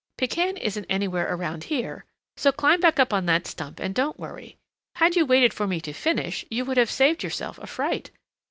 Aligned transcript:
"Pekan 0.17 0.57
isn't 0.57 0.87
anywhere 0.89 1.31
around 1.31 1.65
here, 1.65 2.05
so 2.35 2.51
climb 2.51 2.79
back 2.81 2.99
on 3.13 3.27
that 3.27 3.45
stump 3.45 3.79
and 3.79 3.93
don't 3.93 4.19
worry. 4.19 4.57
Had 4.95 5.15
you 5.15 5.27
waited 5.27 5.53
for 5.53 5.67
me 5.67 5.79
to 5.79 5.93
finish, 5.93 6.43
you 6.49 6.65
would 6.65 6.77
have 6.77 6.89
saved 6.89 7.21
yourself 7.21 7.59
a 7.59 7.67
fright. 7.67 8.09